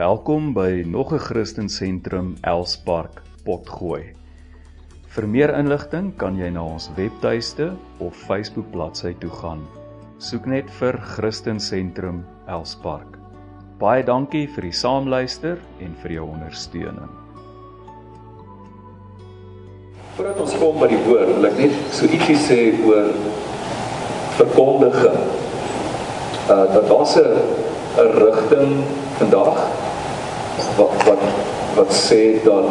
[0.00, 4.02] Welkom by nog 'n Christensentrum Elspark Potgooi.
[5.08, 9.60] Vir meer inligting kan jy na ons webtuiste of Facebook bladsy toe gaan.
[10.18, 13.18] Soek net vir Christensentrum Elspark.
[13.78, 17.12] Baie dankie vir die saamluister en vir jou ondersteuning.
[20.16, 23.12] Voordat ons kom by die woord, wil ek net so ietsie sê oor
[24.40, 25.20] verkondiging.
[26.48, 27.36] Uh dat daar's 'n
[28.00, 28.84] 'n rigting
[29.18, 29.79] vandag
[30.76, 31.24] wat wat
[31.76, 32.64] wat sê dat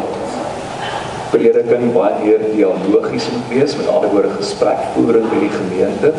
[1.30, 6.12] prediking baie meer dialogies moet wees met ander woorde gesprekvoering met die gemeente.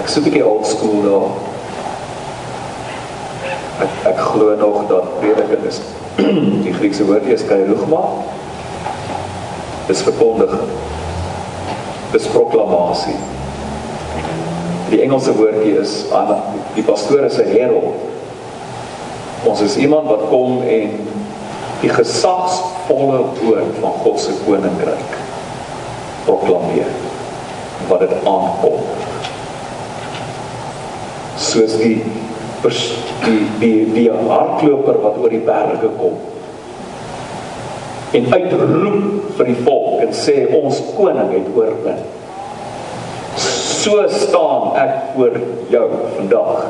[0.00, 1.30] Ek soek 'n bietjie old school daar.
[3.86, 5.80] Ek ek glo nog dat prediking is
[6.66, 8.02] die Griekse woord is kairugma.
[9.86, 10.70] Dis verkondiging.
[12.12, 13.16] Dis proklamasie.
[14.90, 16.04] Die Engelse woordjie is
[16.74, 17.94] die pastoor is 'n herald.
[19.48, 20.96] Ons is iemand wat kom en
[21.80, 25.14] die gesagsvolle woord van God se koninkryk
[26.26, 26.90] proklameer
[27.88, 28.82] wat dit aankom.
[31.40, 32.02] Soos die
[33.24, 36.18] die die die hardloper wat oor die berge kom
[38.12, 42.00] en uitroep vir die volk en sê ons koning het oorwin.
[43.40, 45.38] So staan ek voor
[45.72, 45.86] jou
[46.18, 46.66] vandag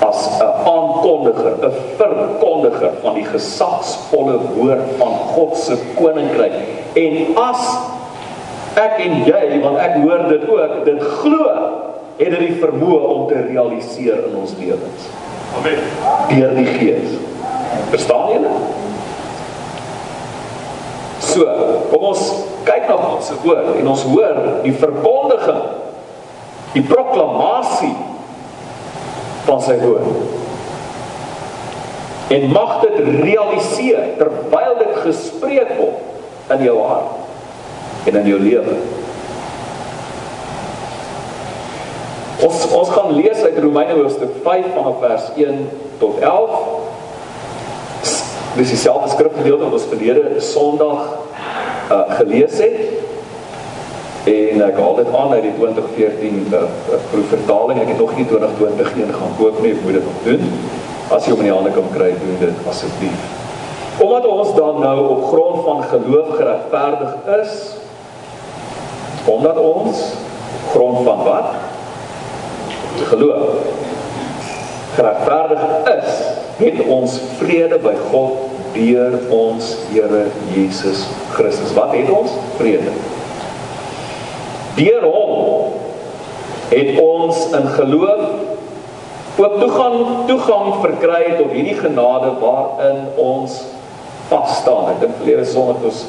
[0.00, 6.52] as 'n aankondiger, 'n verkondiger van die gesagsvolle woord van God se koninkryk.
[6.94, 7.78] En as
[8.74, 11.50] ek en jy, want ek hoor dit ook, dit glo,
[12.16, 15.02] het dit die vermoë om te realiseer in ons lewens.
[15.58, 15.78] Amen.
[16.28, 17.18] Deur die Gees.
[17.90, 18.50] Verstaan julle?
[21.18, 21.46] So,
[21.90, 22.32] kom ons
[22.64, 25.62] kyk na God se woord en ons hoor die verkondiging,
[26.74, 27.94] die proklamasie
[29.44, 30.08] van sy woord.
[32.34, 38.76] En mag dit realiseer terwyl dit gespreek word in jou hart en in jou lewe.
[42.44, 45.62] Ons ons gaan lees uit Romeine hoofstuk 5 vanaf vers 1
[46.00, 46.56] tot 11.
[48.54, 51.06] Dis dieselfde skrifgedeelte wat ons verlede Sondag
[51.90, 53.03] uh, gelees het.
[54.24, 56.62] En ek haal dit aan uit die 2014 uh,
[57.10, 57.80] proefvertaling.
[57.80, 60.46] Ek het nog nie 2020 een gaan koop nie, ek moet dit nog doen.
[61.12, 63.26] As jy hom in die hande kan kry, doen dit asseblief.
[64.00, 67.52] Omdat ons dan nou op grond van geloof geregverdig is,
[69.24, 70.00] omdat ons
[70.72, 71.50] grond van wat?
[73.12, 73.60] Geloof
[74.94, 75.62] geregverdig
[75.98, 76.24] is,
[76.56, 80.24] het ons vrede by God deur ons Here
[80.54, 81.04] Jesus
[81.36, 81.74] Christus.
[81.76, 82.30] Wat het ons?
[82.56, 82.94] Vrede.
[84.74, 85.32] Deur hom
[86.74, 88.22] het ons in geloof
[89.36, 93.62] ook toegang toegang verkry tot hierdie genade waarin ons
[94.28, 94.92] vas staan.
[94.94, 96.04] Ek dink verlede Sondag het ons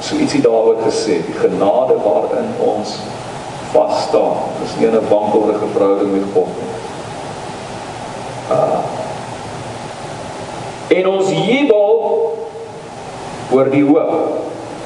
[0.00, 2.98] so ietsie daaroor gesê, die genade waarin ons
[3.72, 4.46] vas staan.
[4.62, 6.70] Dis nie 'n wankelrige verhouding met God nie.
[8.50, 8.80] Uh,
[10.88, 11.90] en ons jubel
[13.50, 14.14] oor die hoop.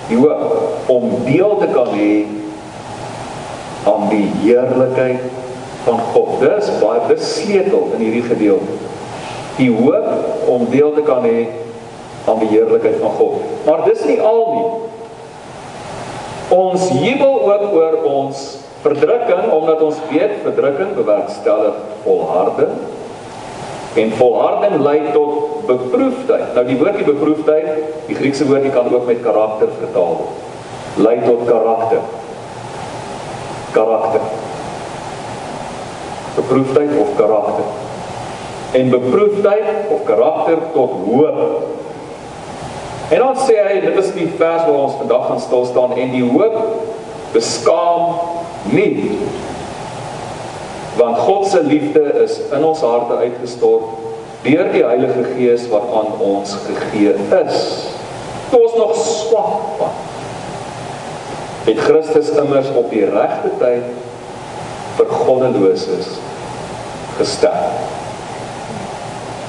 [0.08, 2.41] Die hoop om deel te kan hê
[3.84, 5.20] aan die heerlikheid
[5.84, 6.40] van God.
[6.42, 8.78] Dis baie dis sleutel in hierdie gedeelte.
[9.58, 11.46] Die hoop om deel te kan hê
[12.30, 13.42] aan die heerlikheid van God.
[13.66, 14.70] Maar dis nie al nie.
[16.52, 18.42] Ons jubel ook oor ons
[18.82, 22.74] verdrukking omdat ons weet verdrukking bewerkstellig volharding
[23.94, 26.54] en volharding lei tot beproefdheid.
[26.56, 27.68] Nou die woordjie beproefdheid,
[28.08, 30.50] die Griekse woordjie kan ook met karakter vertaal word.
[31.02, 32.00] Lei tot karakter
[33.72, 34.20] karakter.
[36.34, 37.64] Beproefdheid of karakter.
[38.72, 41.62] En beproefdheid of karakter tot hoop.
[43.08, 46.14] En dan sê hy, dit is die vers waar ons vandag gaan stil staan en
[46.14, 46.56] die hoop
[47.32, 48.14] beskaam
[48.72, 49.18] nie.
[50.96, 54.00] Want God se liefde is in ons harte uitgestort
[54.42, 57.60] deur die Heilige Gees wat aan ons gegee is.
[58.50, 60.00] Toe ons nog swak was,
[61.64, 63.84] het Christus immers op die regte tyd
[64.96, 66.16] vir goddeloses
[67.18, 67.78] gesterf.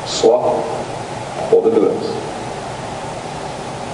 [0.06, 0.51] Swak
[1.50, 2.13] goddeloos.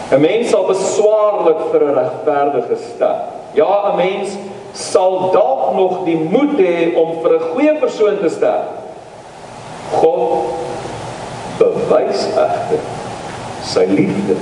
[0.09, 3.25] 'n Mens sal beswaarlik vir 'n regverdige sterf.
[3.53, 4.29] Ja, 'n mens
[4.73, 8.67] sal dalk nog die moed hê om vir 'n goeie persoon te sterf.
[9.91, 10.43] God
[11.57, 12.81] bewys egter
[13.63, 14.35] sy liefde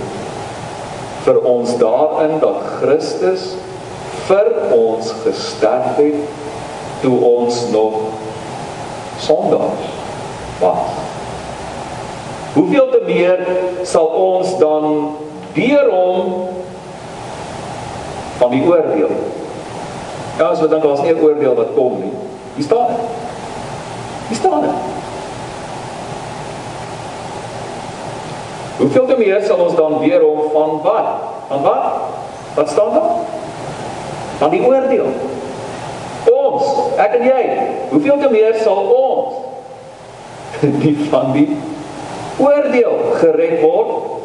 [1.25, 3.55] vir ons daarin dat Christus
[4.27, 6.15] vir ons gesterf het
[7.01, 7.93] toe ons nog
[9.23, 9.93] sondaars
[10.59, 10.97] was.
[12.53, 13.43] Hoeveel te meer
[13.85, 14.87] sal ons dan
[15.53, 16.33] deur hom
[18.37, 19.13] van die oordeel.
[20.37, 22.13] Ja, as we dink daar's nie 'n oordeel wat kom nie.
[22.55, 23.05] Hier staan dit.
[24.27, 24.77] Hier staan dit.
[28.77, 31.07] Hoeveel te meer sal ons dan weer hom van wat?
[31.47, 31.85] Van wat?
[32.53, 33.26] Wat staan daar?
[34.37, 35.09] Van die oordeel.
[36.27, 36.67] Ons,
[36.99, 37.41] ek en jy,
[37.93, 39.45] hoeveel te meer sal ons
[40.81, 41.49] nie van die
[42.41, 44.17] oordeel gered word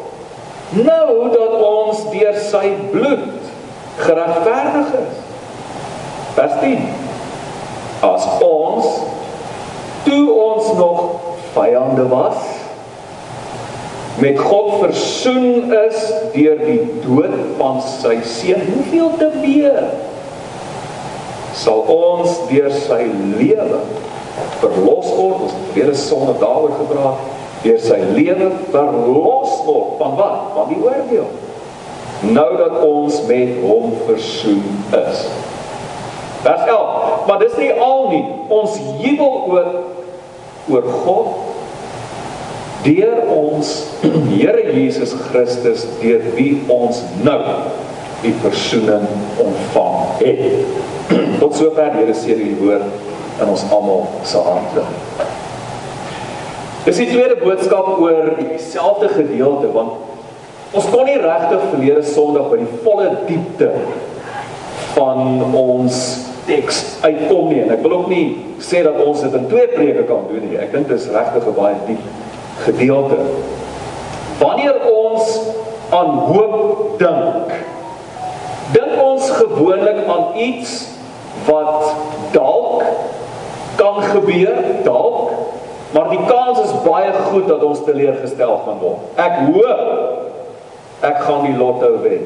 [0.73, 3.49] nou dat ons deur sy bloed
[4.01, 5.19] geregverdig is.
[6.33, 6.87] Vers 10.
[8.03, 8.87] As ons
[10.07, 11.03] toe ons nog
[11.53, 12.41] vyande was
[14.21, 16.01] met God versoen is
[16.35, 19.87] deur die dood van sy seun, hoeveel te meer
[21.57, 23.05] sal ons deur sy
[23.37, 23.79] lewe
[24.61, 27.25] verlos word, ons verlede sonde daaroor gepraat,
[27.63, 30.39] deur sy lewe verlos word van wat?
[30.57, 31.29] Van die oordeel.
[32.23, 34.63] Nou dat ons met hom versoen
[34.95, 35.25] is.
[36.43, 37.25] Vers 11.
[37.27, 38.23] Maar dis nie al nie.
[38.51, 39.69] Ons jubel oor
[40.71, 41.52] oor God
[42.83, 43.71] deur ons
[44.33, 47.39] Here Jesus Christus deur wie ons nou
[48.23, 49.05] die versoening
[49.41, 50.65] ontvang het.
[51.39, 52.87] Tot sover Here sê die woord
[53.41, 54.83] in ons almal se harte.
[56.83, 62.59] Dis die tweede boodskap oor dieselfde gedeelte want ons kon nie regtig verlede Sondag by
[62.63, 63.69] die volle diepte
[64.97, 65.99] van ons
[66.43, 68.25] teks uitkom nie en ek wil ook nie
[68.63, 70.59] sê dat ons dit in twee preke kan doen nie.
[70.59, 72.22] Ek dink dit is regtig 'n baie diep
[72.65, 73.17] gedeelte.
[74.39, 75.39] Wanneer ons
[75.89, 77.53] aan hoop dink,
[78.73, 80.87] dink ons gewoonlik aan iets
[81.45, 81.93] wat
[82.31, 82.83] dalk
[83.75, 85.31] kan gebeur, dalk,
[85.93, 89.11] maar die kans is baie goed dat ons teleurgestel gaan word.
[89.21, 92.23] Ek hoop ek gaan die lotto wen.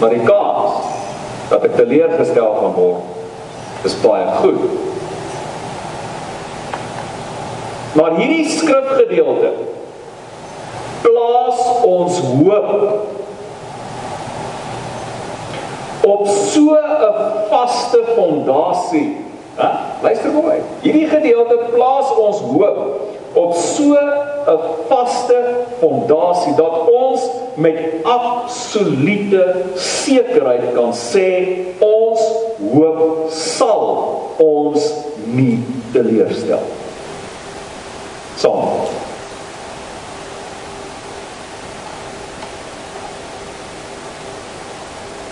[0.00, 0.90] Maar die kans
[1.48, 4.95] dat ek teleurgestel gaan word is baie goed.
[7.92, 9.52] Maar hierdie skrifgedeelte
[11.02, 13.06] plaas ons hoop
[16.06, 17.14] op so 'n
[17.50, 19.16] vaste fondasie.
[19.56, 19.68] Hæ?
[20.02, 20.56] Luister mooi.
[20.80, 22.78] Hierdie gedeelte plaas ons hoop
[23.32, 23.96] op so
[24.46, 25.38] 'n vaste
[25.78, 27.20] fondasie dat ons
[27.54, 31.28] met absolute sekerheid kan sê
[31.78, 32.20] ons
[32.72, 34.92] hoop sal ons
[35.24, 35.58] nie
[35.92, 36.60] teleurstel.
[38.36, 38.86] Saam.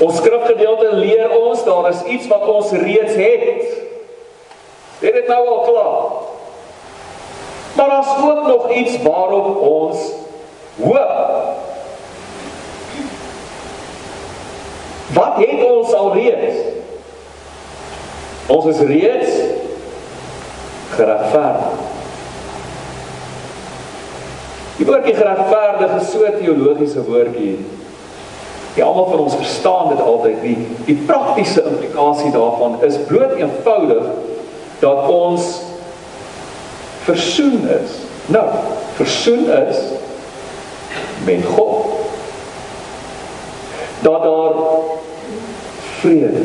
[0.05, 3.63] Ons skrifgedeelte leer ons daar is iets wat ons reeds het.
[5.01, 6.03] Dit is nou al klaar.
[7.75, 9.99] Maar daar's ook nog iets waarop ons
[10.83, 11.23] hoop.
[15.15, 16.57] Wat het ons al reeds?
[18.47, 19.31] Ons is reeds
[20.91, 21.94] geregverdig.
[24.77, 27.59] Die woordjie geregverdig is so 'n teologiese woordjie.
[28.75, 30.41] Ja, almal van ons verstaan dit altyd.
[30.41, 34.05] Die die praktiese implikasie daarvan is bloot eenvoudig
[34.79, 35.61] dat ons
[37.05, 37.91] versoen is.
[38.27, 38.49] Nou,
[38.95, 39.77] versoen is
[41.25, 41.87] met God.
[44.01, 44.53] Dat daar
[46.01, 46.43] vrede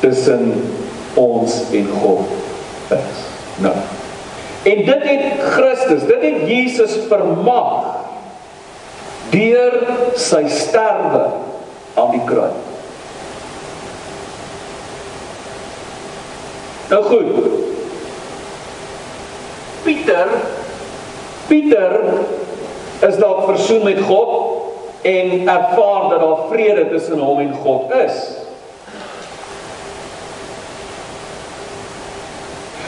[0.00, 0.70] tussen
[1.14, 2.20] ons en God
[2.88, 3.20] is.
[3.56, 3.74] Nou.
[4.64, 7.84] En dit het Christus, dit het Jesus vermag
[9.30, 9.74] deur
[10.16, 11.26] sy sterwe
[11.94, 12.72] aan die kruis.
[16.88, 17.28] Nou goed.
[19.84, 20.28] Pieter
[21.46, 22.00] Pieter
[23.04, 24.62] is dalk versoen met God
[25.04, 28.22] en ervaar dat daar vrede tussen hom en God is.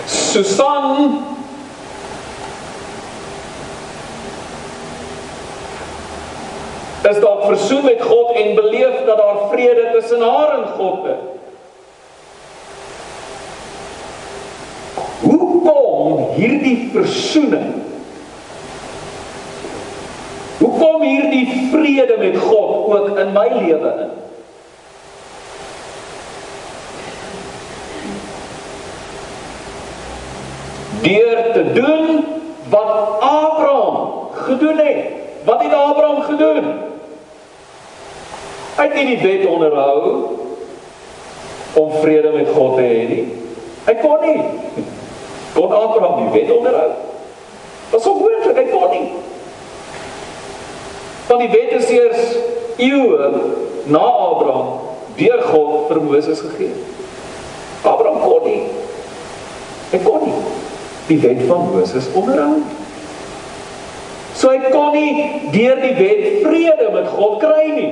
[0.07, 1.26] Susan
[7.07, 11.35] is dalk versoen met God en beleef dat daar vrede tussen haar en God is.
[16.07, 17.73] kom hierdie versoening?
[20.59, 24.15] Hoe kom hierdie vrede met God ook in my lewe in?
[31.07, 32.25] Deur te doen
[32.69, 35.05] wat Abraham gedoen het.
[35.45, 36.86] Wat het Abraham gedoen?
[38.77, 40.01] Hy het nie wet onderhou
[41.77, 43.25] om vrede met God te hê nie.
[43.87, 44.41] Hy kon nie.
[45.57, 46.91] Abraham die wet onderhou?
[47.91, 49.07] Was onmoontlik, hy kon nie.
[51.27, 52.37] Want die wet is eers
[52.77, 53.31] eeue
[53.87, 54.69] na Abraham
[55.17, 56.75] deur God vir Moses gegee.
[57.83, 58.63] Abraham kon nie.
[59.95, 60.37] Hy kon nie
[61.07, 62.59] die wet van Moses onderhou.
[64.37, 67.91] So hy kon nie deur die wet vrede met God kry nie.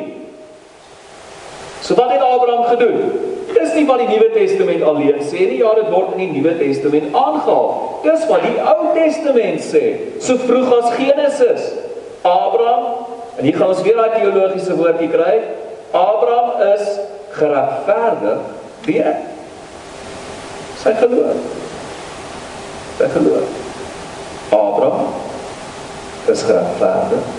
[1.84, 3.12] So wat het Abraham gedoen?
[3.52, 6.54] Dis nie wat die Nuwe Testament alleen sê nie, ja dit word in die Nuwe
[6.56, 7.68] Testament aangehaal.
[8.06, 9.82] Dis wat die Ou Testament sê,
[10.24, 11.68] so vroeg as Genesis.
[12.24, 13.04] Abraham,
[13.36, 15.36] en hier gaan ons weer daai teologiese woordjie kry.
[15.92, 16.88] Abraham is
[17.36, 18.40] geregverdig
[18.88, 19.14] deur
[20.80, 21.62] sy geloof.
[22.96, 23.58] Sy geloof.
[24.56, 25.12] Abraham
[26.32, 27.34] is geregverdig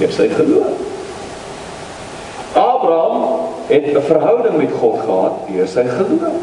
[0.00, 0.89] deur sy geloof.
[2.80, 3.22] Abraham
[3.66, 6.40] het 'n verhouding met God gehad deur sy geloof.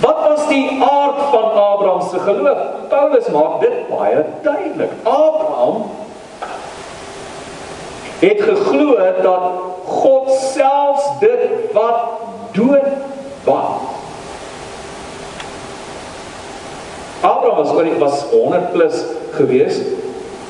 [0.00, 2.58] Wat was die aard van Abraham se geloof?
[2.88, 4.90] Paulus maak dit baie duidelik.
[5.02, 5.84] Abraham
[8.18, 9.42] het geglo dat
[9.86, 12.00] God selfs dit wat
[12.52, 12.88] dood
[13.44, 13.80] was.
[17.20, 19.80] Abraham was oor was 100 plus gewees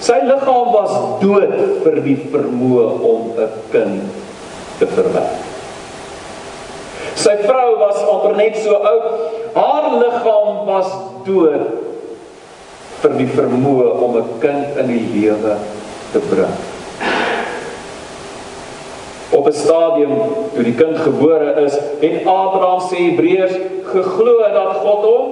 [0.00, 4.02] Sy liggaam was dood vir die vermoë om 'n kind
[4.78, 5.32] te verwek.
[7.14, 9.06] Sy vrou was amper net so oud.
[9.54, 10.90] Haar liggaam was
[11.24, 11.66] dood
[13.02, 15.56] vir die vermoë om 'n kind in die lewe
[16.12, 16.56] te bring.
[19.30, 20.14] Op 'n stadium
[20.54, 23.56] toe die kind gebore is, het Abraham sê Hebreërs
[23.92, 25.26] geglo dat God hom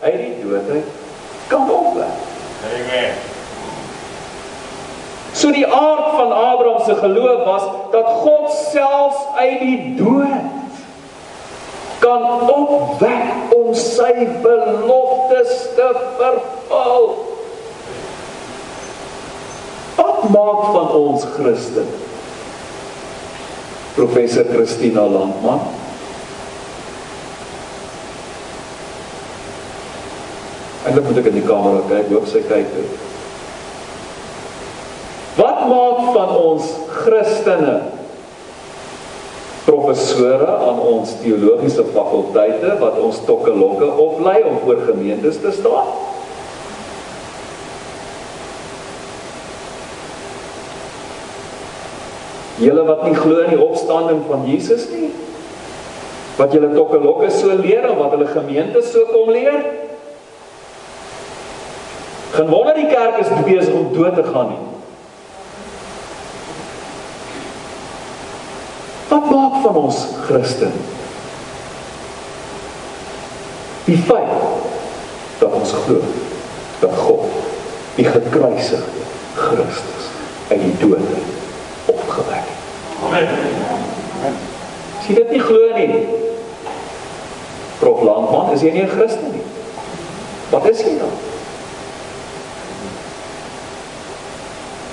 [0.00, 0.88] uit die dood uit
[1.48, 2.14] kan opwek.
[2.64, 3.33] Amen.
[5.34, 10.78] So die aard van Abraham se geloof was dat God selfs uit die dood
[11.98, 14.12] kan opwek om sy
[14.44, 15.88] beloftes te
[16.20, 17.08] vervul.
[19.96, 21.88] Wat maak van ons Christen?
[23.94, 25.66] Professor Christina Landman.
[30.84, 33.03] Ek moet ek in die kamera kyk, hoop sy kyk dit.
[35.34, 37.80] Wat maak van ons Christene
[39.64, 45.88] professore aan ons teologiese fakulteite wat ons tokkelokke oplei om voor gemeentes te staan?
[52.62, 55.08] Julle wat nie glo in die opstanding van Jesus nie,
[56.38, 59.58] wat julle tokkelokke so leer en wat hulle gemeentes so kom leer?
[62.34, 64.62] Geen wonder die kerk is besig om dood te gaan nie.
[69.08, 70.72] Wat maak van ons Christen?
[73.84, 74.44] Die feit
[75.38, 76.00] dat ons glo
[76.80, 77.24] dat God
[77.96, 79.04] die gekruisigde
[79.34, 80.10] Christus
[80.48, 81.00] uit die dood
[81.86, 82.60] opgewek het.
[83.04, 84.36] Amen.
[85.04, 86.04] Sien dit nie glo nie.
[87.78, 89.44] Prof Landman, is jy nie 'n Christen nie?
[90.50, 91.14] Wat is jy dan?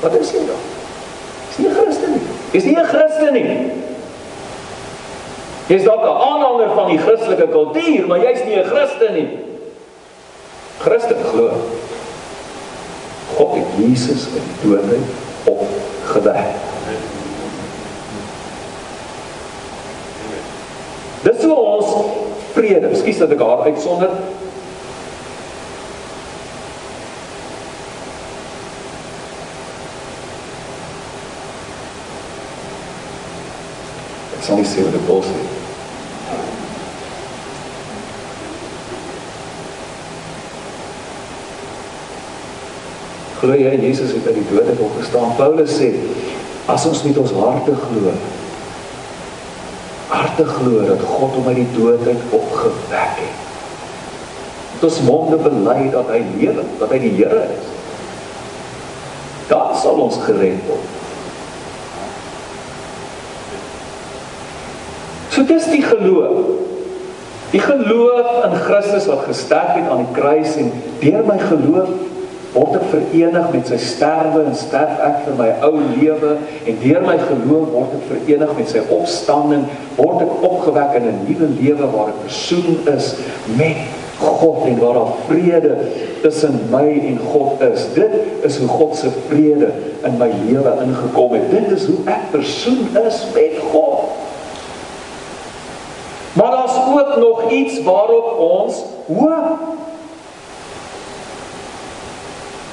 [0.02, 0.62] Wat is jy dan?
[1.50, 2.26] Is jy 'n Christen nie?
[2.52, 3.81] Is jy 'n Christen nie?
[5.68, 9.30] Jy's dalk 'n aanhanger van die Christelike kultuur, maar jy's nie 'n Christen nie.
[10.80, 11.50] Christen glo.
[13.36, 15.10] God het Jesus uit die dood uit
[15.44, 16.46] opgewek.
[21.22, 21.86] Dis so ons
[22.54, 22.88] vrede.
[22.88, 24.10] Ekskuus dat ek haar uitsonder.
[34.42, 35.50] Sal nie ek wil sê nie.
[43.42, 45.32] Glo jy Jesus het uit die dood uit opgestaan?
[45.38, 45.88] Paulus sê
[46.70, 48.14] as ons met ons harte glo,
[50.12, 53.48] harte glo dat God hom uit die dood uit opgewek het.
[54.78, 57.70] Dat ons monde bely dat hy lewe, dat hy die Here is.
[59.50, 61.01] Dan sal ons gered word.
[65.52, 66.46] Dis die geloof.
[67.52, 70.72] Die geloof in Christus wat gesterf het aan die kruis en
[71.04, 71.92] deur my geloof
[72.52, 76.34] word ek verenig met sy sterwe en sterf ek vir my ou lewe
[76.68, 79.64] en deur my geloof word ek verenig met sy opstanding
[79.96, 83.16] word ek opgewek in 'n nuwe lewe waar ek versoen is
[83.56, 85.78] met God en waar daar vrede
[86.22, 87.88] tussen my en God is.
[87.94, 88.12] Dit
[88.46, 89.72] is hoe God se vrede
[90.06, 91.50] in my lewe ingekom het.
[91.50, 94.11] Dit is hoe ek versoen is met God
[96.88, 99.60] ook nog iets waarop ons hoop.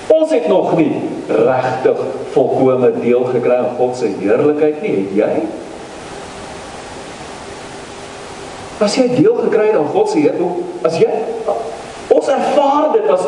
[0.07, 0.93] Ons het nog nie
[1.27, 1.99] regtig
[2.31, 5.33] volkome deel gekry aan God se heerlikheid nie, het jy?
[8.79, 11.11] As jy deel gekry het aan God se heerlikheid, as jy
[12.09, 13.27] ons ervaar dit as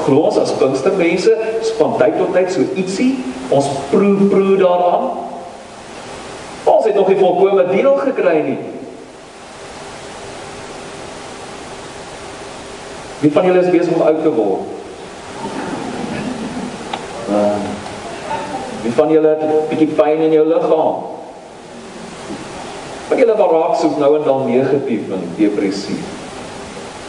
[0.00, 1.32] glo ons as Pinkstermense,
[1.78, 3.12] van tyd tot tyd so ietsie,
[3.52, 5.10] ons proe proe daaraan.
[6.70, 8.58] Ons het nog nie volkome deel gekry nie.
[13.20, 14.60] Wie van julle is besig om oud te word?
[17.30, 17.56] Uh,
[18.82, 20.94] wie van julle het 'n bietjie pyn in jou liggaam?
[23.08, 26.06] Wat julle wat raak soek nou en dan negatief en depressief.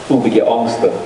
[0.08, 0.98] Voel 'n bietjie angstig.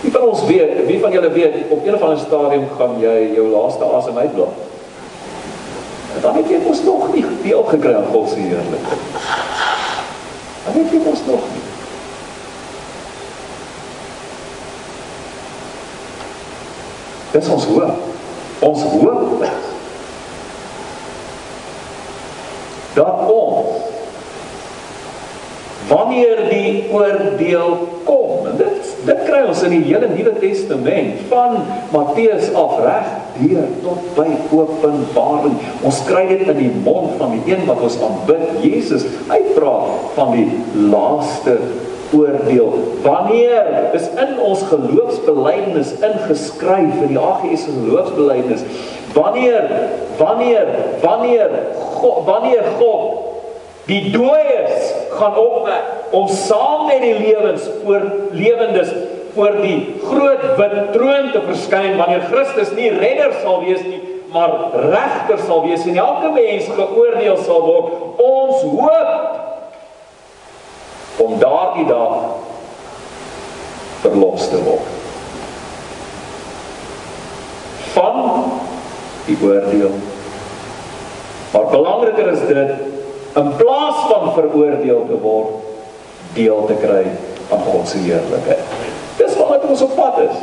[0.00, 3.34] Wie van ons weet, wie van julle weet op een of ander stadium gaan jy
[3.34, 4.56] jou laaste asem uitblaas?
[6.14, 9.04] En dan het jy mos nog nie deel gekry aan God se heerlikheid.
[10.64, 11.63] Dan het jy mos nog nie.
[17.34, 18.10] Dis ons hoop.
[18.64, 19.72] Ons hoop is
[22.94, 23.82] dat ons
[25.88, 27.72] wanneer die oordeel
[28.06, 31.58] kom dit dit kry ons in die hele Nuwe Testament van
[31.92, 35.56] Matteus af reg deur tot by Openbaring.
[35.82, 39.04] Ons kry dit in die mond van die een wat ons aanbid Jesus.
[39.28, 40.46] Hy praat van die
[40.92, 41.58] laaste
[42.16, 42.72] oordeel.
[43.02, 48.66] Wanneer is in ons geloofsbelijdenis ingeskryf in die AGS geloofsbelijdenis?
[49.14, 49.70] Wanneer
[50.18, 50.66] wanneer
[51.00, 53.12] wanneer God wanneer God
[53.84, 58.92] die dooies gaan opwek om saam met die lewens voor lewendes
[59.34, 64.00] voor die groot wit troon te verskyn wanneer Christus nie redder sal wees nie
[64.34, 64.54] maar
[64.90, 69.33] regter sal wees en elke mens geoordeel sal word ons hoop
[71.16, 72.18] om daardie dag
[74.00, 74.90] verlos te word
[77.94, 78.44] van
[79.26, 79.94] die oordeel.
[81.52, 82.72] Maar belangriker is dit
[83.34, 85.62] in plaas van veroordeel te word,
[86.34, 87.04] deel te kry
[87.50, 88.74] aan God se heerlikheid.
[89.16, 90.36] Dis wat ons op pad is.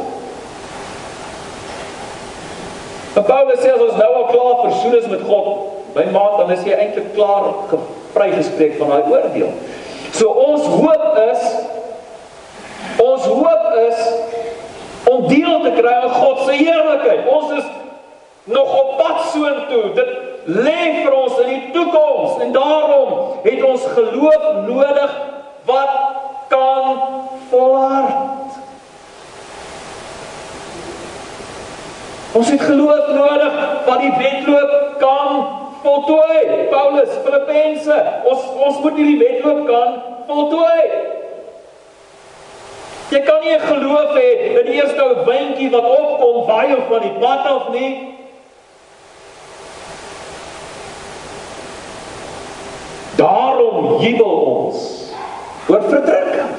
[3.13, 5.47] En Paulus sê as ons nou al klaar versoen is met God,
[5.95, 7.49] my maat, dan is jy eintlik klaar
[8.15, 9.51] vrygespreek van daai oordeel.
[10.11, 11.45] So ons hoop is
[13.01, 14.01] ons hoop is
[15.09, 17.27] om deel te kry aan God se heerlikheid.
[17.27, 17.69] Ons is
[18.43, 19.83] nog op pad soontoe.
[19.97, 20.11] Dit
[20.45, 25.17] lê vir ons in die toekoms en daarom het ons geloof nodig
[25.69, 25.95] wat
[26.51, 27.01] kan
[27.49, 28.59] volhard.
[32.31, 33.53] Ons het geloof nodig
[33.85, 34.90] wat die wedloop
[35.83, 36.67] voltooi.
[36.71, 37.97] Paulus, Filippense,
[38.29, 40.85] ons ons moet hierdie wedloop kan voltooi.
[43.11, 47.03] Jy kan nie geloof hê dat die eerste ou windjie wat opkom waai of van
[47.03, 47.91] die pad af nie.
[53.19, 54.87] Daarom jubel ons
[55.67, 56.55] oor verdrukking.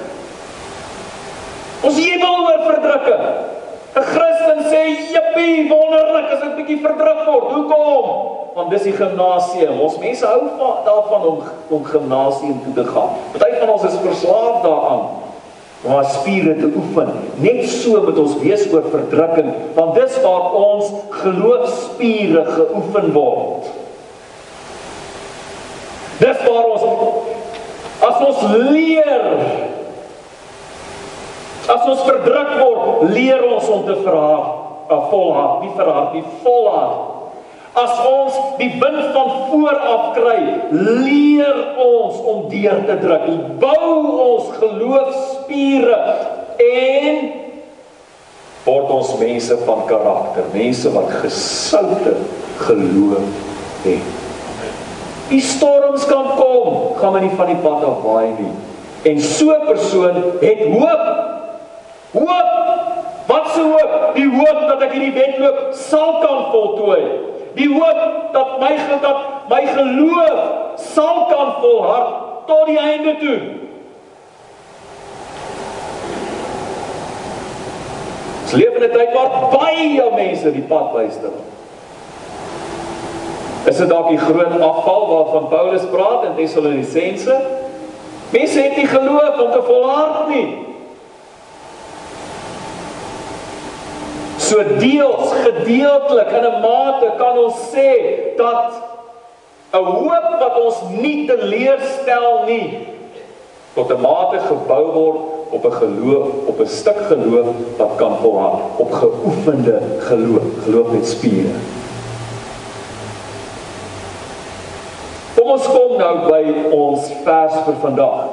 [1.82, 3.24] Ons jubel oor verdrukking.
[3.92, 4.82] 'n Christen sê,
[5.12, 7.48] "Jippie, wonderlik as ek bietjie verdruk word.
[7.56, 9.80] Hoekom?" Want dis die gimnasium.
[9.80, 10.40] Ons mense hou
[10.86, 13.18] daarvan om om gimnasium toe te gaan.
[13.32, 15.04] Party van ons is verslaaf daaraan
[15.82, 17.10] om ons spiere te oefen.
[17.42, 23.70] Net so moet ons wees oor verdrukking, want dis waar ons geloofspiere geoefen word.
[26.20, 26.84] Dis waar ons
[28.02, 29.26] as ons leer
[31.72, 34.30] as ons verdruk word, leer ons om te vra,
[34.90, 37.11] 'n volhard, nie verhard nie, volhard
[37.72, 40.40] As ons die wind van voor af kry,
[40.76, 43.30] leer ons om deur te druk.
[43.62, 43.92] Bou
[44.26, 45.96] ons geloofspiere
[46.60, 47.22] en
[48.66, 52.12] word ons mense van karakter, mense wat gesoute
[52.60, 53.40] geloof
[53.86, 54.20] het.
[55.32, 58.52] Die storms kan kom, gaan maar nie van die pad af waai nie.
[59.08, 61.04] En so 'n persoon het hoop.
[62.12, 62.52] Hoop.
[63.26, 64.14] Wat se hoop?
[64.14, 69.16] Die hoop dat ek hierdie wedloop sal kan voltooi die hoop dat my dat
[69.48, 70.40] my geloof
[70.76, 72.14] sal kan volhard
[72.46, 73.40] tot die einde toe.
[78.42, 81.32] Ons leef in 'n tyd waar baie mense die pad byster.
[83.64, 87.40] Is dit dalk die groot afval waarvan Paulus praat in Tessalonisense?
[88.30, 90.71] Mense het nie geloof om te volhard nie.
[94.52, 97.90] So deels gedeeltelik in 'n mate kan ons sê
[98.36, 98.72] dat
[99.72, 102.86] 'n hoop wat ons nie teleurstel nie
[103.74, 105.18] tot 'n mate gebou word
[105.56, 111.06] op 'n geloof, op 'n stuk geloof wat kan volhard, op geoefende geloof, geloof met
[111.06, 111.56] spiere.
[115.34, 118.28] Kom ons kom nou by ons vers vir vandag.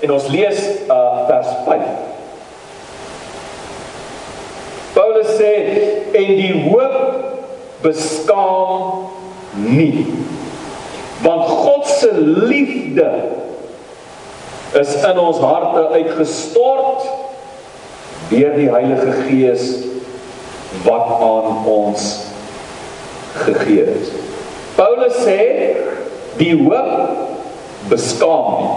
[0.00, 2.08] En ons lees uh vers 5.
[4.98, 5.52] Paulus sê
[6.12, 6.96] en die hoop
[7.84, 9.08] beskaam
[9.52, 10.06] nie.
[11.22, 12.12] Want God se
[12.48, 13.10] liefde
[14.78, 17.06] is in ons harte uitgestort
[18.28, 19.68] deur die Heilige Gees
[20.84, 22.08] wat aan ons
[23.44, 24.12] gegee is.
[24.76, 25.40] Paulus sê
[26.38, 28.76] die hoop beskaam nie.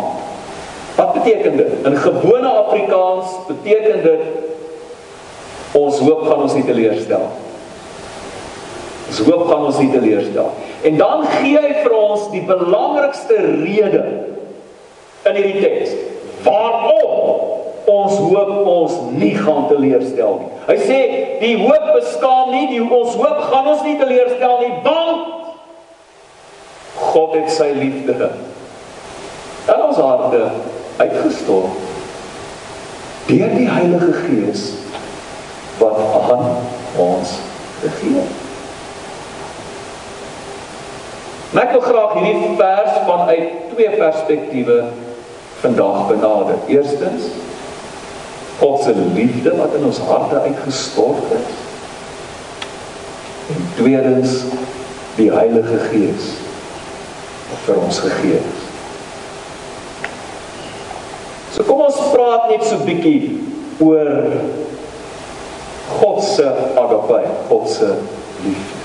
[0.96, 1.74] Wat beteken dit?
[1.86, 4.51] In gewone Afrikaans beteken dit
[5.78, 7.26] ons hoop gaan ons nie teleurstel.
[9.12, 10.52] Ons hoop gaan ons nie teleurstel.
[10.88, 14.04] En dan gee hy vir ons die belangrikste rede
[15.30, 15.98] in hierdie teks
[16.46, 17.50] waarom
[17.92, 20.50] ons hoop ons nie gaan teleurstel nie.
[20.68, 21.00] Hy sê
[21.42, 25.28] die hoop beskaam nie, die ons hoop gaan ons nie teleurstel nie, want
[27.12, 28.16] God het sy liefde
[29.72, 30.42] in ons harte
[31.02, 31.90] uitgestort
[33.28, 34.64] deur die Heilige Gees
[35.82, 35.98] wat
[36.32, 36.46] aan
[37.02, 37.36] ons
[37.82, 38.40] gegee het.
[41.52, 44.78] Ek wil graag hierdie vers vanuit twee perspektiewe
[45.60, 46.62] vandag benader.
[46.72, 47.34] Eerstens
[48.62, 51.50] God se liefde wat in ons harte uitgestort het.
[53.52, 54.46] En tweedens
[55.18, 56.32] die Heilige Gees
[57.50, 58.60] wat vir ons gegee is.
[61.52, 63.42] So kom ons praat net so bietjie
[63.84, 64.22] oor
[66.02, 67.94] God se agape, God se
[68.44, 68.80] liefde.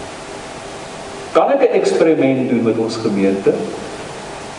[1.32, 3.52] Kan ek 'n eksperiment doen met ons gemeente?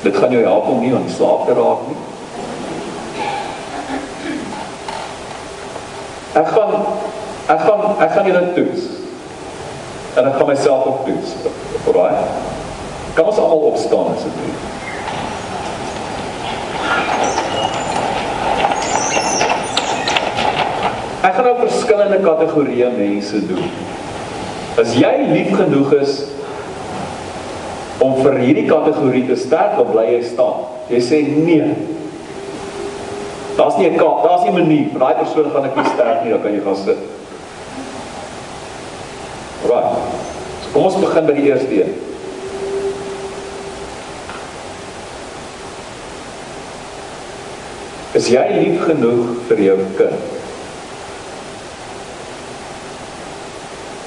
[0.02, 1.98] Dit gaan jou help om nie aan slaap te raak nie.
[6.34, 6.74] Ek gaan
[7.48, 8.82] ek gaan ek gaan julle toets.
[10.16, 11.30] En ek gaan myself ook toets.
[11.88, 12.26] Alraai.
[13.14, 14.77] Kan ons almal opstaan asseblief?
[21.38, 23.70] Gaan nou verskillende kategorieë mense doen.
[24.82, 26.16] As jy lief genoeg is
[28.02, 30.66] om vir hierdie kategorie te sterk, dan bly jy staan.
[30.90, 31.70] Jy sê nee.
[33.58, 36.24] Daar's nie 'n kaart, daar's nie 'n manier vir daai persoon gaan ek nie sterk
[36.24, 36.98] nie, dan kan jy gaan sit.
[39.66, 39.98] Right.
[40.64, 41.94] So kom ons begin by die eerste een.
[48.14, 50.37] Is jy lief genoeg vir jou kind?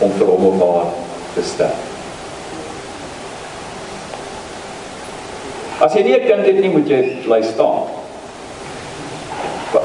[0.00, 0.92] Om vir hom of haar
[1.34, 1.86] te sterk.
[5.80, 7.88] As jy nie 'n kind het nie, moet jy bly staan.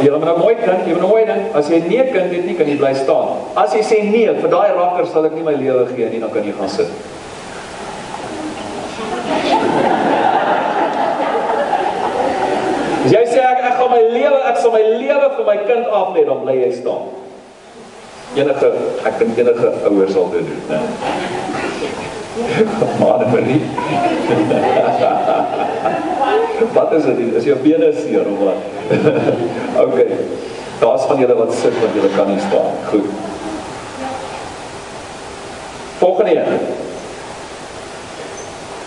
[0.02, 1.44] Jy moet nou mooi kind, jy moet nou mooi ding.
[1.56, 3.38] As jy nie 'n kind het nie, kan jy bly staan.
[3.56, 6.32] As jy sê nee, vir daai rakker sal ek nie my lewe gee nie, dan
[6.32, 6.88] kan jy gaan sit.
[13.06, 15.88] As jy sê ek ek gaan my lewe, ek sal my lewe vir my kind
[15.88, 17.15] af lê, dan bly jy staan.
[18.36, 18.68] Enige
[19.08, 20.80] ek dink enige ouers sal dit doen, né?
[23.00, 23.62] Maar dit nie.
[26.74, 27.18] Wat is dit?
[27.36, 28.56] Is jou bene seer of wat?
[29.86, 30.00] OK.
[30.80, 32.72] Daar's van julle wat sit want julle kan nie staan.
[32.90, 33.06] Goed.
[35.98, 36.60] Volgende een.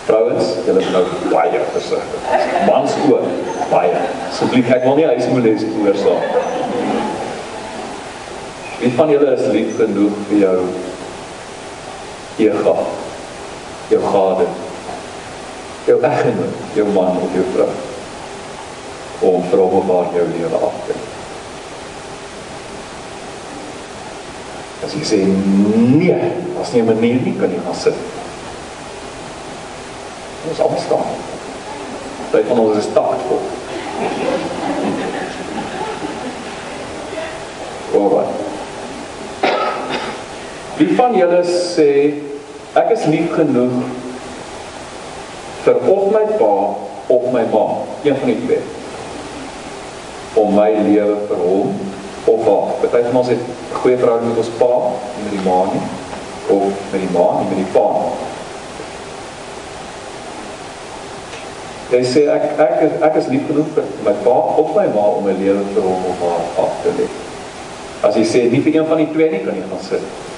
[0.05, 2.19] Vrouens, julle nou baie versigtig.
[2.65, 3.25] Mans ook
[3.69, 3.91] baie.
[4.29, 6.58] Asseblief, ek wil nie huismoeles veroorsaak.
[8.79, 10.57] Wie van julle is lief genoeg vir jou
[12.47, 12.75] ega?
[13.89, 14.47] Jou gade?
[15.89, 17.69] jou eggenoot, jou man of jou vrou
[19.19, 21.15] om vir hom of haar jou lewe af te neem.
[24.85, 26.29] As jy sê nee,
[26.61, 27.97] as nie 'n manier nie kan jy gaan sit.
[30.49, 31.09] Ons almal staan.
[32.31, 33.41] Baie van ons is taktvol.
[37.93, 38.38] Alright.
[40.79, 41.89] Wie van julle sê
[42.79, 43.73] ek is lief genoeg
[45.65, 46.53] vir of my pa
[47.09, 47.63] of my ma,
[48.05, 48.61] een van die twee.
[50.39, 51.73] Om my lewe vir hom
[52.29, 52.71] of haar.
[52.83, 54.71] Party van ons het 'n goeie verhouding met ons pa,
[55.17, 55.83] nie met die ma nie,
[56.55, 57.87] of met die ma, nie met die pa.
[61.91, 65.05] Jy sê ek ek is ek is lief genoeg vir my pa of my ma
[65.17, 67.07] om my lewe vir hom of haar af te lê.
[68.01, 70.28] As jy sê nie vir een van die twee nie, kan jy gaan sit.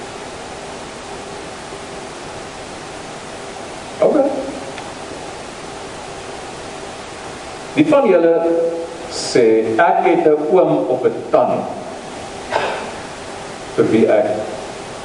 [7.74, 8.34] Wie van julle
[9.12, 11.64] sê ek het 'n oom of 'n tannie
[13.76, 14.26] vir wie ek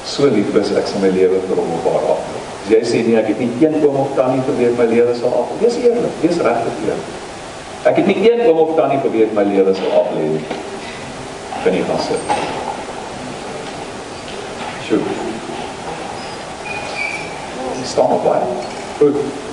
[0.06, 2.20] so lief is ek sal my lewe vir hom haar af.
[2.64, 4.86] As jy sê nee, ek het nie een oom of tannie vir wie ek my
[4.86, 5.48] lewe sal af.
[5.62, 7.08] Wees eerlik, wees regtig eerlik.
[7.84, 10.28] Ek het nie een oom of tannie vir wie ek my lewe sal af lê
[10.36, 10.46] nie.
[11.64, 12.20] Kan nie gaan sit.
[14.88, 15.00] Sjoe.
[17.84, 18.42] Staan op baie.
[19.00, 19.47] Goed.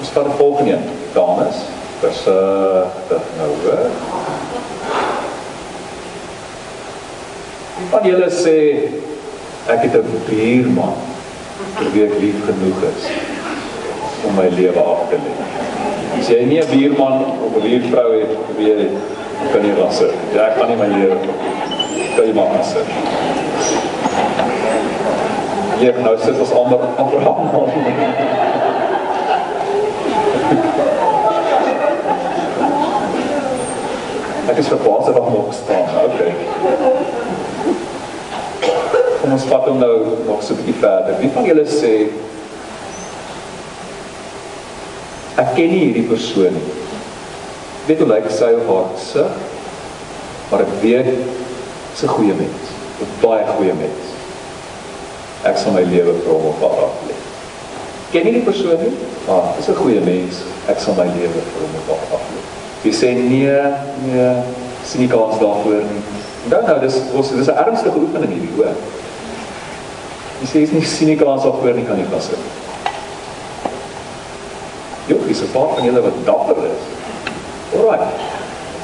[0.00, 0.84] Ons vat die volgende een.
[1.12, 1.56] Dames,
[2.00, 3.90] versigtig nou hoor.
[7.90, 8.56] Van julle sê
[9.68, 10.96] ek het 'n buurman
[11.76, 13.04] vir wie ek lief genoeg is
[14.24, 15.32] om my lewe af te lê.
[16.20, 18.88] As jy nie 'n buurman of 'n buurvrou het vir wie jy
[19.52, 20.14] kan nie dit.
[20.34, 21.16] Ja, ek kan nie my lewe
[22.16, 22.80] kan jy maar sê.
[25.78, 28.49] Hier nou sit ons almal Abraham.
[34.50, 35.86] Ek is verbaas dat hom nog staan.
[36.04, 36.32] Okay.
[39.20, 39.94] Kom ons vat hom nou
[40.26, 41.18] nog so 'n bietjie verder.
[41.20, 41.92] Wie van julle sê
[45.38, 46.68] ek ken nie hierdie persoon nie.
[47.86, 49.32] Weet hoe lyk sy of haar gesig?
[50.50, 51.14] Maar ek weet
[51.94, 52.74] sy goeie mens.
[53.00, 54.02] 'n Baie goeie mens.
[55.44, 57.19] Ek sal my lewe vir hom op haar lê.
[58.10, 58.92] Ken nie die persoon nie?
[59.26, 60.42] Maar dis 'n goeie mens.
[60.66, 62.40] Ek sal my lewe vir hom op lê.
[62.82, 63.60] Wie sê nee,
[64.04, 64.32] nee,
[64.84, 66.02] sien nie kans daarvoor nie.
[66.50, 68.74] Nou nou, dis ons dis 'n ernstige oefening hierdie, hoor.
[70.40, 72.38] Jy sê is nie sien nie kans daarvoor nie kan nie pas nie.
[75.08, 76.84] Jy is 'n paar van julle wat dapper is.
[77.76, 78.08] Alraai.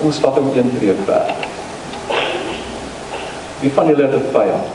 [0.02, 1.34] Ons vat hom een tree ver.
[3.60, 4.66] Wie van julle het 'n vyand?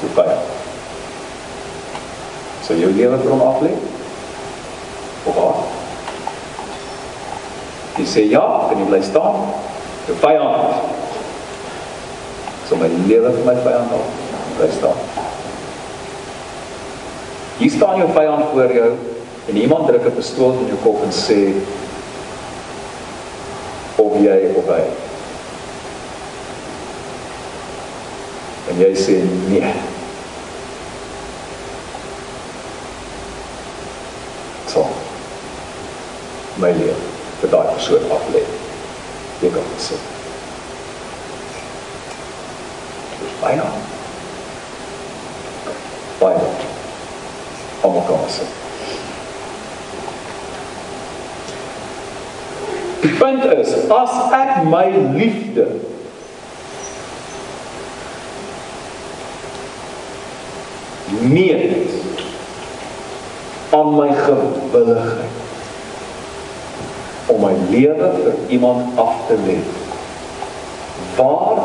[0.00, 0.49] So vyand.
[2.70, 3.72] So jou lewe vir hom aflê?
[5.26, 5.56] Of wat?
[7.98, 9.40] Jy sê ja, kan jy bly staan?
[10.06, 10.78] Jou vyand.
[12.68, 14.14] So my lewe vir my vyand af.
[14.60, 15.02] Bly staan.
[17.58, 18.94] Hier staan jou vyand voor jou
[19.50, 21.42] en iemand druk 'n pistool in jou kop en sê
[23.98, 24.82] of jy of hy.
[28.70, 29.74] En jy sê nee.
[34.70, 34.86] So.
[36.60, 36.94] My lewe
[37.40, 38.42] vir daai persoon af lê.
[39.40, 39.96] Jy kan sê.
[43.20, 43.68] Dis baie.
[46.20, 46.50] Baie.
[47.82, 48.48] Almal kan sê.
[53.00, 54.84] Die punt is, as ek my
[55.16, 55.64] liefde
[61.32, 61.96] meet
[63.72, 65.29] aan my gewilligheid
[67.30, 69.58] om my lewe vir iemand af te lê.
[71.16, 71.62] Waar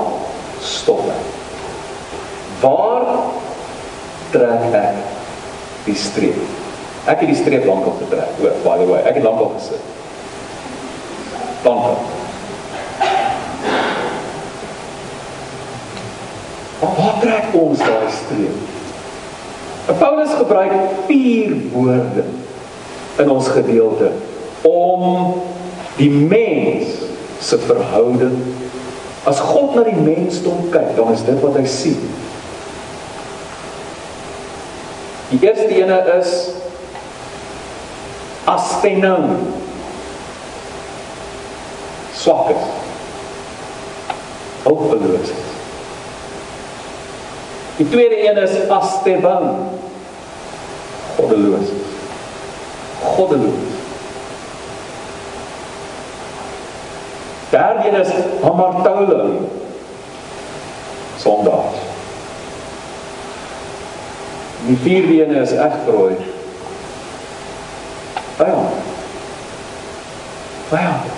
[0.62, 1.26] stop ek?
[2.62, 3.10] Waar
[4.34, 5.02] trek ek
[5.86, 6.40] die streep?
[7.06, 8.38] Ek het die streep lankal getrek.
[8.40, 9.82] Hoor, by the way, ek het lankal gesit.
[11.66, 12.00] Lankal.
[16.80, 18.74] Maar waar trek ons daai streep?
[20.00, 20.74] Paulus gebruik
[21.06, 22.24] vier woorde
[23.22, 24.10] in ons gedeelte
[24.66, 25.34] om
[25.96, 27.02] die mens
[27.40, 28.38] se verhouding.
[29.26, 32.04] As God na die mensdom kyk, dan is dit wat hy sien.
[35.32, 36.36] Die eerste ene is
[38.46, 39.40] astenon
[42.14, 42.62] swakheid
[44.66, 45.46] hulpeloosheid
[47.78, 49.56] die tweede een is asteban.
[51.16, 51.68] Goddeloos.
[53.02, 53.65] Goddeloos
[57.56, 58.14] derde een is
[58.44, 59.20] hamartoulo
[61.24, 61.84] sondaars
[64.70, 66.16] die vierde een is egbrooi
[68.40, 68.82] vyand
[70.72, 71.14] vyand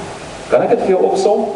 [0.50, 1.48] kan ek dit vir jou opsom?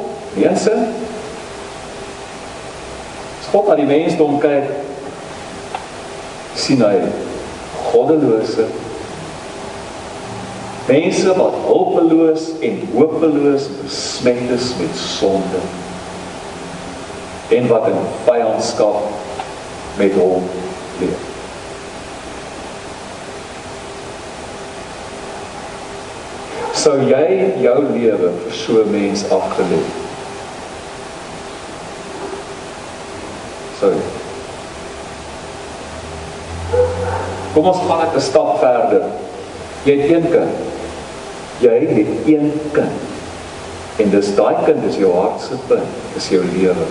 [3.41, 4.67] As God na die mensdom kyk
[6.55, 6.97] sien hy
[7.91, 8.67] goddelose
[10.91, 15.63] mense wat hulpeloos en hopeloos besmet is met sonde
[17.55, 19.03] en wat in vyandskap
[19.99, 20.47] met hom
[20.99, 21.27] leef
[26.81, 27.25] sou jy
[27.63, 29.83] jou lewe vir so 'n mens afgelê
[33.79, 33.93] sou
[37.51, 39.03] Kom ons gaan net 'n stap verder.
[39.83, 40.70] Jy het een kind.
[41.61, 43.09] Jy het een kind.
[44.01, 46.87] En dis daai kind is jou hart se punt, is jou lewe.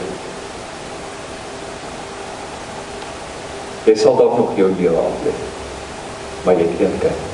[3.89, 5.35] Jy sal dalk nog jou lewe aflê.
[6.45, 7.29] Maar jy het een kind.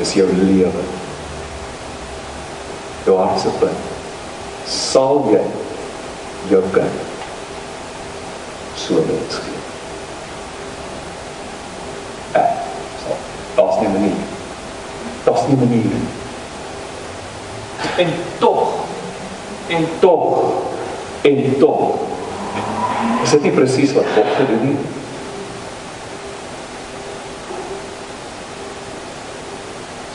[0.00, 0.84] Dis jou lewe.
[3.06, 3.90] Jou hart se punt.
[4.66, 5.44] Sal jy
[6.50, 7.12] jou kind
[8.84, 9.60] so mens gee?
[12.32, 12.50] Eh,
[13.04, 13.16] so,
[13.54, 14.20] daar's nie 'n manier.
[15.24, 16.23] Daar's nie 'n manier.
[17.96, 18.72] En tog
[19.66, 20.42] en tog
[21.22, 21.94] en tog
[23.22, 24.82] is dit nie presies wat God gedoen het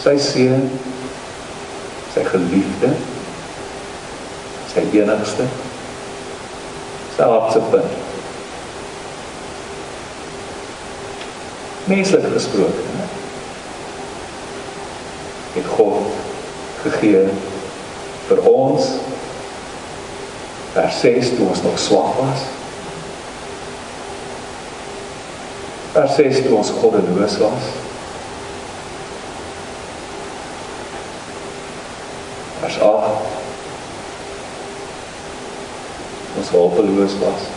[0.03, 0.69] sy seun
[2.13, 2.93] sy geliefde
[4.69, 5.47] sy enigste
[7.19, 7.97] sy hartse punt.
[11.89, 12.85] Menslik gesproke
[15.57, 16.13] het God
[16.85, 17.25] gegee
[18.29, 18.93] vir ons.
[20.73, 22.45] Vers 6 toe ons nog swak was.
[25.95, 27.69] Vers 6 toe ons goddeloos was.
[32.59, 33.37] Vers 8
[36.39, 37.47] ons hopeloos was.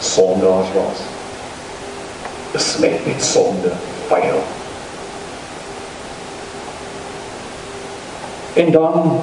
[0.00, 1.04] Sondaars was.
[2.52, 3.70] Besmet met sonde
[4.08, 4.42] fyil
[8.54, 9.20] en dan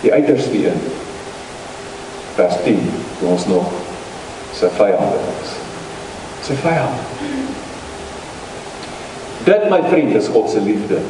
[0.00, 0.82] die uiterste een
[2.34, 3.66] vers 10 ons nog
[4.54, 5.54] sy vyande is.
[6.46, 7.16] Sy vyand.
[9.46, 11.00] Dit my vriend is God se liefde.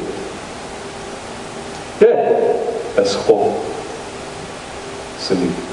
[1.99, 3.51] Dit is God
[5.21, 5.67] se liefde.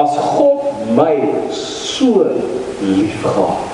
[0.00, 1.16] As God my
[2.10, 2.26] so
[2.80, 3.66] liefgehad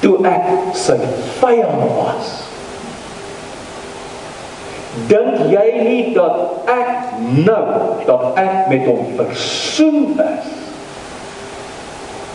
[0.00, 1.00] toe ek sy
[1.40, 2.36] vyand was
[5.06, 7.66] Dink jy nie dat ek nou
[8.08, 10.48] dat ek met hom versoen is?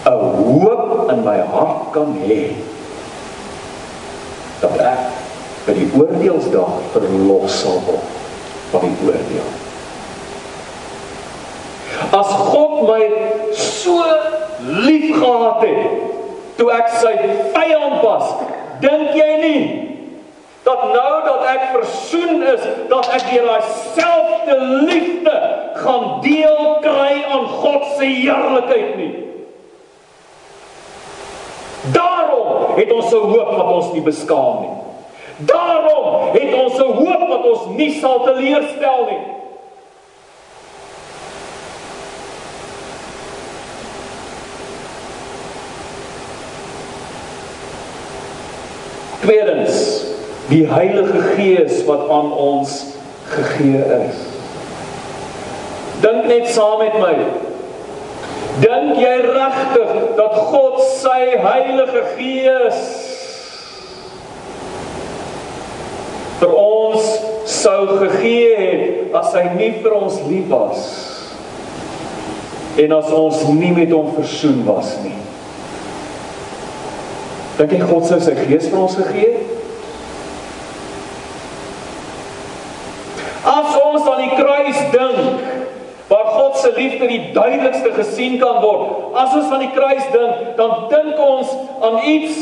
[0.03, 0.19] 'n
[0.61, 2.55] hoop in my hart kan hê
[4.61, 5.03] dat ek
[5.65, 8.09] by die oordeelsdag verlos sal word
[8.71, 9.51] van die oordeel.
[12.19, 13.03] As God my
[13.83, 14.01] so
[14.87, 17.13] liefgehad het toe ek sy
[17.55, 18.29] vyand was,
[18.83, 19.63] dink jy nie
[20.63, 23.65] dat nou dat ek versoen is, dat ek deur daai
[23.95, 24.55] selfde
[24.87, 25.35] liefde
[25.75, 29.11] gaan deel kry aan God se heerlikheid nie.
[31.91, 34.75] Daarom het ons 'n hoop wat ons nie beskaam nie.
[35.51, 39.42] Daarom het ons 'n hoop wat ons nie sal teleurstel nie.
[49.23, 50.05] Tweedens,
[50.49, 52.75] die Heilige Gees wat aan ons
[53.31, 54.19] gegee is.
[56.03, 57.13] Dink net saam met my.
[58.59, 62.83] Dink jy regtig dat God sy Heilige Gees
[66.43, 67.07] vir ons
[67.47, 70.85] sou gegee het as hy nie vir ons lief was
[72.83, 75.22] en as ons nie met hom versoen was nie?
[77.57, 79.51] Dink jy God sou sy Gees vir ons gegee het?
[83.43, 85.51] As ons aan die kruis dink,
[86.07, 90.55] waar God se liefde die duidelikste gesien kan word, as ons aan die kruis dink,
[90.57, 91.51] dan dink ons
[91.83, 92.39] aan iets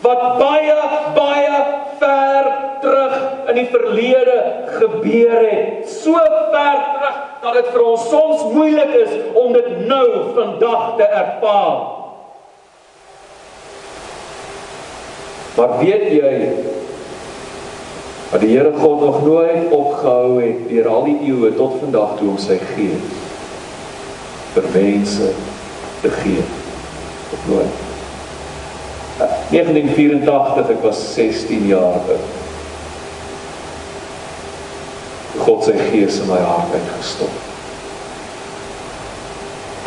[0.00, 0.76] wat baie
[1.14, 1.62] baie
[2.00, 3.16] ver terug
[3.52, 4.38] in die verlede
[4.80, 5.86] gebeur het.
[5.92, 6.16] So
[6.50, 11.99] ver terug dat dit vir ons soms moeilik is om dit nou vandag te ervaar.
[15.60, 16.36] Maar weet jy?
[18.30, 22.30] Wat die Here God nog nooit opgehou het deur al die eeue tot vandag toe
[22.32, 22.96] om sy gee
[24.54, 25.28] vir mense
[26.00, 26.46] te gee?
[27.36, 27.84] Op nooit.
[29.50, 32.28] 1984 ek was 16 jaar oud.
[35.44, 37.36] God sy gees in my hart uitgestop.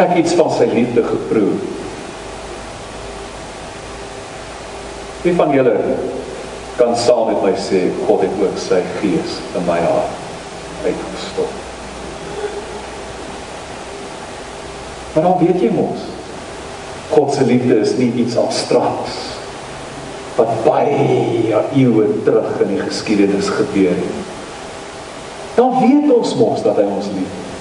[0.06, 1.58] Ek iets van sy liefde geproe
[5.24, 5.76] wie van julle
[6.76, 10.20] kan saam met my sê God het ook sy gees in my hart
[10.84, 11.62] uitgestop.
[15.14, 16.10] Maar dan weet jy mos
[17.14, 19.22] God se liefde is nie iets abstraks
[20.36, 24.22] wat baie eeue terug in die geskiedenis gebeur het.
[25.54, 27.52] Dan weet ons mos dat hy ons liefhet.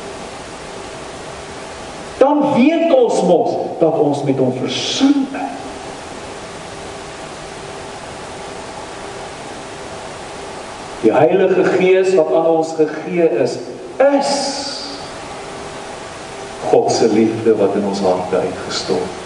[2.17, 5.52] Dan weet ons mos dat ons met hom versoen is.
[11.03, 13.59] Die Heilige Gees wat aan ons gegee is,
[13.99, 14.31] is
[16.71, 19.21] God se liefde wat in ons harte uitgestort.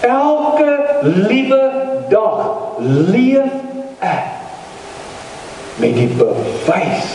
[0.00, 1.62] Elke liewe
[2.08, 2.46] dag
[3.10, 3.52] leef
[3.98, 4.36] ek
[5.82, 7.10] met die bewys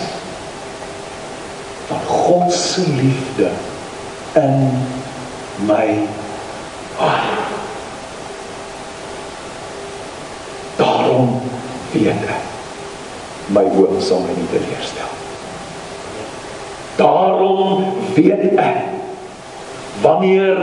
[1.88, 3.50] van God se liefde
[4.44, 4.70] in
[5.68, 5.88] my
[7.00, 7.42] hart.
[10.76, 11.42] Daarom
[11.96, 15.12] ek my hoop sal my nie teleurstel.
[16.98, 17.86] Daarom
[18.16, 18.78] weet ek
[20.04, 20.60] wanneer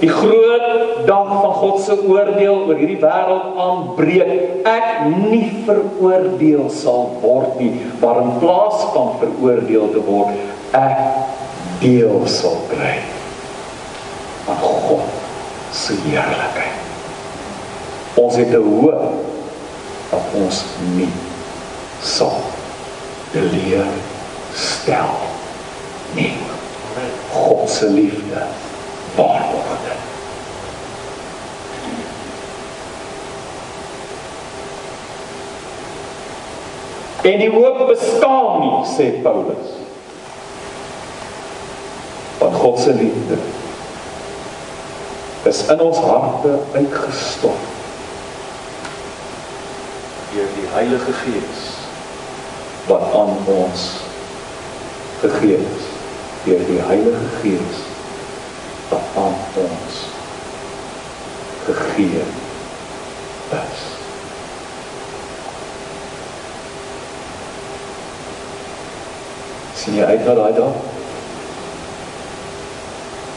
[0.00, 4.32] die groot dag van God se oordeel oor hierdie wêreld aanbreek,
[4.68, 10.38] ek nie veroordeel sal word nie, maar in plaas van veroordeel te word,
[10.78, 10.98] ek
[11.82, 12.96] deel sal kry
[14.50, 15.04] aan God
[15.72, 16.80] se heerlikheid.
[18.18, 19.31] Ons het 'n hoop
[20.12, 21.08] dat ons nie
[22.04, 22.42] sal
[23.32, 23.88] teleer
[24.52, 25.14] stel
[26.12, 26.34] nie.
[27.32, 28.42] God se liefde
[29.16, 30.10] waar word dit.
[37.32, 39.74] En die hoop bestaan nie, sê Paulus.
[42.38, 43.40] Want God se liefde
[45.48, 47.70] is in ons harte uitgestort
[50.32, 51.62] deur die Heilige Gees
[52.86, 53.82] wat aan ons
[55.20, 55.84] gegee is
[56.44, 57.82] deur die Heilige Gees
[58.88, 59.98] wat aan ons
[61.66, 62.24] gegee
[63.58, 63.82] is.
[69.82, 70.80] Sien jy uit na daai dag?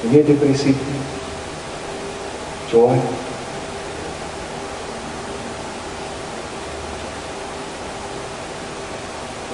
[0.09, 1.05] Nie depressief nie.
[2.71, 3.14] Joy.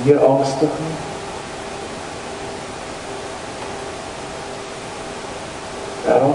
[0.06, 0.96] Nie angstig nie.
[6.06, 6.34] Daarom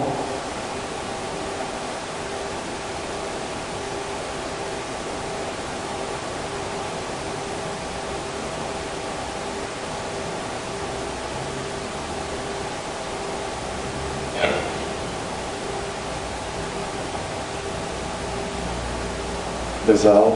[19.86, 20.32] Dis al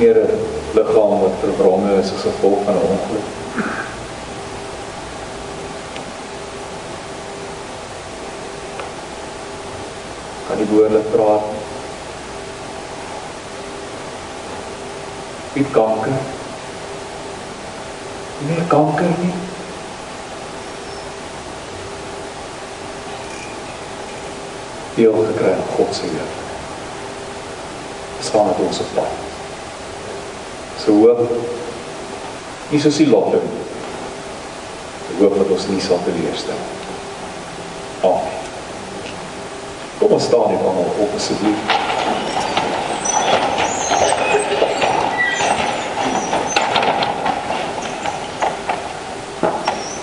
[0.00, 0.30] meer 'n
[0.74, 3.28] liggaam wat verbrange is as gevolg van 'n ongeluk.
[10.46, 11.44] Kan nie behoorlik praat.
[15.52, 16.18] Nie kanker.
[18.48, 19.34] Nie kanker nie.
[24.94, 26.30] Deel gekry aan God se heer.
[28.20, 29.19] Staan op ons pad.
[30.90, 31.20] So hoop
[32.70, 33.58] nie soos die lotte nie.
[35.20, 36.62] Hoop dat ons nie sal teleurstel.
[38.08, 38.38] Amen.
[40.00, 41.60] Kom ons staan net almal op asseblief.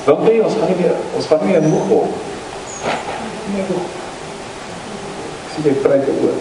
[0.05, 2.29] Want nee, ons gaan nie meer, ons gaan nie meer moeg word.
[3.55, 3.91] Nee, moeg.
[5.41, 6.39] Ek sien jy pryk oor.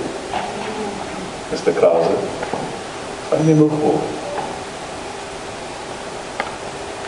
[1.51, 2.14] Dis te kraas.
[3.32, 4.16] Gaan nie meer moeg word.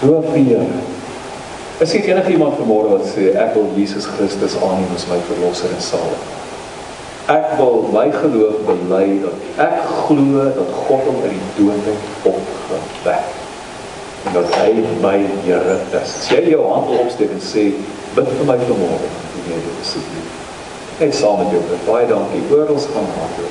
[0.00, 0.66] Loof die Here.
[1.78, 5.72] Is dit enige iemand vanmôre wat sê ek wil Jesus Christus aanneem as my verlosser
[5.74, 6.26] en salig?
[7.34, 12.30] Ek wil my geloof bely dat ek glo dat God hom uit die dood het
[12.30, 13.32] opgewek
[14.28, 15.16] en dat hy my
[15.48, 16.12] Here is.
[16.12, 17.64] As jy jou hand opsteek en sê
[18.14, 20.36] bid vir my vanmôre, dan jy dit asseblief.
[21.00, 21.64] Net saam met jou.
[21.88, 22.44] Baie dankie.
[22.54, 23.50] Oral gaan hande.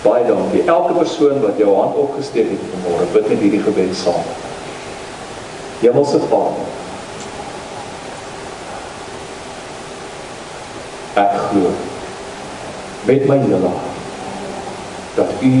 [0.00, 0.64] Baie dankie.
[0.64, 4.32] Elke persoon wat jou hand opgesteek het vanmôre, bid net hierdie gebed saam.
[5.82, 6.68] Hemelse Vader,
[11.18, 11.72] ek glo
[13.08, 15.56] met my hele hart dat u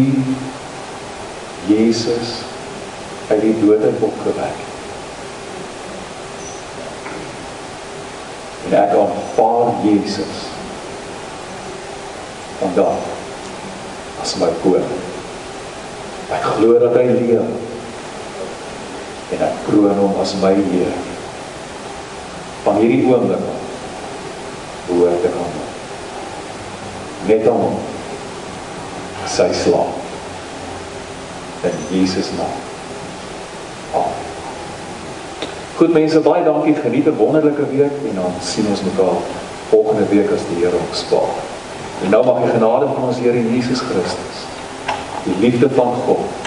[1.66, 2.30] Jesus
[3.28, 4.62] uit die dood het opgewek.
[8.66, 10.46] En ek aanvaar Jesus
[12.62, 13.10] vandag
[14.22, 15.04] as my koning.
[16.32, 17.61] Ek glo dat hy leef
[19.32, 20.94] en ek kroon hom as my Heer.
[22.62, 23.44] Van hierdie oomblik
[24.88, 25.70] behoort ek aan hom.
[27.26, 27.78] net aan hom
[29.30, 29.94] sy slaaf
[31.68, 32.58] in Jesus naam
[33.94, 34.28] Amen.
[35.76, 36.74] Goed mense, baie dankie.
[36.74, 39.18] Geniet 'n wonderlike week en dan sien ons mekaar
[39.68, 41.34] volgende week as die Here ons spaar.
[42.04, 44.38] En nou mag die genade van ons Here Jesus Christus,
[45.24, 46.41] die liefde van God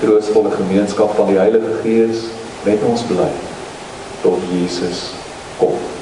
[0.00, 2.26] troostvolle gemeenskap van die Heilige Gees
[2.64, 3.30] met ons bly
[4.22, 5.10] tot Jesus
[5.60, 5.95] kom.